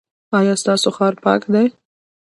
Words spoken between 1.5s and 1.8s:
دی؟